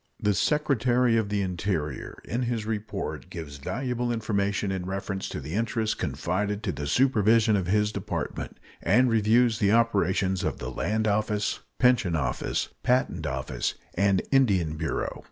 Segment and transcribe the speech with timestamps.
[0.19, 5.53] The Secretary of the Interior in his report gives valuable information in reference to the
[5.53, 11.07] interests confided to the supervision of his Department, and reviews the operations of the Land
[11.07, 15.19] Office, Pension Office, Patent Office, and Indian Bureau.